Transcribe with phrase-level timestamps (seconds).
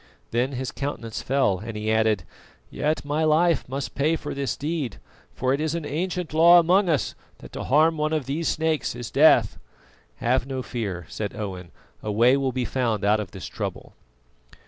[0.31, 2.23] Then his countenance fell and he added:
[2.71, 4.97] "Yet my life must pay for this deed,
[5.35, 8.95] for it is an ancient law among us that to harm one of these snakes
[8.95, 9.59] is death."
[10.15, 11.69] "Have no fear," said Owen,
[12.01, 13.93] "a way will be found out of this trouble."